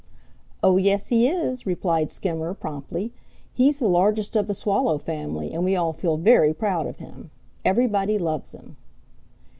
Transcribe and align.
"Oh, 0.63 0.77
yes, 0.77 1.09
he 1.09 1.27
is," 1.27 1.67
replied 1.67 2.09
Skimmer 2.09 2.55
promptly. 2.55 3.13
"He's 3.53 3.77
the 3.77 3.87
largest 3.87 4.35
of 4.35 4.47
the 4.47 4.55
Swallow 4.55 4.97
family, 4.97 5.53
and 5.53 5.63
we 5.63 5.75
all 5.75 5.93
feel 5.93 6.17
very 6.17 6.55
proud 6.55 6.87
of 6.87 6.97
him. 6.97 7.29
Everybody 7.63 8.17
loves 8.17 8.53
him." 8.53 8.77